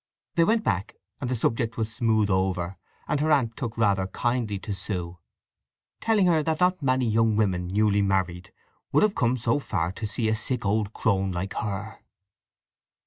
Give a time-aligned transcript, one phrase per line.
[0.33, 2.75] They went back, and the subject was smoothed over,
[3.07, 5.19] and her aunt took rather kindly to Sue,
[5.99, 8.51] telling her that not many young women newly married
[8.91, 11.99] would have come so far to see a sick old crone like her.